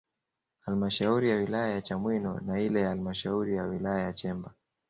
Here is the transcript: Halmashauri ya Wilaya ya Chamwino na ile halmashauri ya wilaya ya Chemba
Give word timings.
Halmashauri 0.59 1.29
ya 1.29 1.35
Wilaya 1.37 1.73
ya 1.73 1.81
Chamwino 1.81 2.39
na 2.39 2.59
ile 2.59 2.83
halmashauri 2.83 3.55
ya 3.55 3.63
wilaya 3.63 4.03
ya 4.03 4.13
Chemba 4.13 4.53